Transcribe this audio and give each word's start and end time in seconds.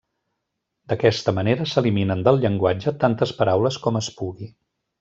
D'aquesta 0.93 1.33
manera 1.39 1.67
s'eliminen 1.73 2.23
del 2.29 2.41
llenguatge 2.47 2.95
tantes 3.05 3.35
paraules 3.43 3.79
com 3.87 4.01
es 4.05 4.09
pugui. 4.23 4.51